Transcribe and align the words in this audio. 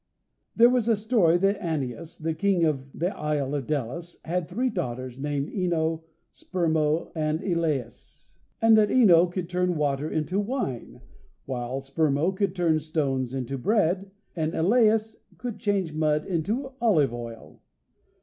There 0.55 0.67
was 0.71 0.87
a 0.87 0.95
story 0.95 1.37
that 1.37 1.59
Anius, 1.59 2.17
the 2.17 2.33
King 2.33 2.63
of 2.65 2.91
the 2.91 3.15
Isle 3.15 3.53
of 3.53 3.67
Delos, 3.67 4.17
had 4.25 4.47
three 4.47 4.71
daughters, 4.71 5.19
named 5.19 5.49
OEno, 5.51 6.01
Spermo, 6.33 7.11
and 7.13 7.39
Elais, 7.43 8.31
and 8.59 8.75
that 8.79 8.89
OEno 8.89 9.31
could 9.31 9.47
turn 9.47 9.75
water 9.75 10.09
into 10.09 10.39
wine, 10.39 11.01
while 11.45 11.81
Spermo 11.81 12.35
could 12.35 12.55
turn 12.55 12.79
stones 12.79 13.35
into 13.35 13.59
bread, 13.59 14.09
and 14.35 14.53
Elais 14.55 15.17
could 15.37 15.59
change 15.59 15.93
mud 15.93 16.25
into 16.25 16.71
olive 16.81 17.13
oil. 17.13 17.61